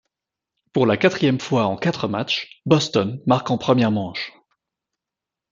Pour 0.73 0.87
la 0.87 0.97
quatrième 0.97 1.39
fois 1.39 1.65
en 1.65 1.77
quatre 1.77 2.07
matchs, 2.07 2.59
Boston 2.65 3.21
marque 3.27 3.51
en 3.51 3.59
première 3.59 3.91
manche. 3.91 4.33